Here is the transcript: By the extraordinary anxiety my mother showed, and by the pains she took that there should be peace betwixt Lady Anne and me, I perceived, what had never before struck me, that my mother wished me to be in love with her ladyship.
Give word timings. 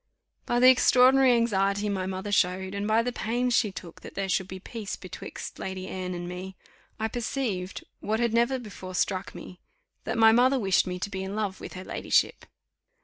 By 0.47 0.59
the 0.59 0.67
extraordinary 0.71 1.33
anxiety 1.33 1.87
my 1.87 2.07
mother 2.07 2.31
showed, 2.31 2.73
and 2.73 2.87
by 2.87 3.03
the 3.03 3.11
pains 3.11 3.53
she 3.55 3.71
took 3.71 4.01
that 4.01 4.15
there 4.15 4.27
should 4.29 4.47
be 4.47 4.59
peace 4.59 4.95
betwixt 4.95 5.59
Lady 5.59 5.87
Anne 5.87 6.15
and 6.15 6.27
me, 6.27 6.55
I 6.99 7.07
perceived, 7.07 7.83
what 7.99 8.19
had 8.19 8.33
never 8.33 8.57
before 8.57 8.95
struck 8.95 9.35
me, 9.35 9.59
that 10.05 10.17
my 10.17 10.31
mother 10.31 10.57
wished 10.57 10.87
me 10.87 10.97
to 10.97 11.09
be 11.11 11.23
in 11.23 11.35
love 11.35 11.61
with 11.61 11.73
her 11.73 11.83
ladyship. 11.83 12.45